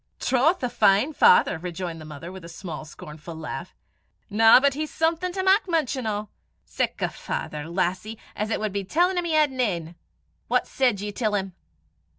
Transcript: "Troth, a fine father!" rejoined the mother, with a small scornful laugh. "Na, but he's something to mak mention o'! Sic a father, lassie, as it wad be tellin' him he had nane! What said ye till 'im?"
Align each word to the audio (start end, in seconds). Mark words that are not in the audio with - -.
"Troth, 0.19 0.63
a 0.63 0.69
fine 0.69 1.13
father!" 1.13 1.59
rejoined 1.59 2.01
the 2.01 2.05
mother, 2.05 2.31
with 2.31 2.43
a 2.43 2.49
small 2.49 2.85
scornful 2.85 3.35
laugh. 3.35 3.75
"Na, 4.31 4.59
but 4.59 4.73
he's 4.73 4.91
something 4.91 5.31
to 5.31 5.43
mak 5.43 5.69
mention 5.69 6.07
o'! 6.07 6.29
Sic 6.65 6.99
a 7.03 7.09
father, 7.09 7.69
lassie, 7.69 8.17
as 8.35 8.49
it 8.49 8.59
wad 8.59 8.73
be 8.73 8.83
tellin' 8.83 9.19
him 9.19 9.25
he 9.25 9.33
had 9.33 9.51
nane! 9.51 9.93
What 10.47 10.65
said 10.65 11.01
ye 11.01 11.11
till 11.11 11.35
'im?" 11.35 11.53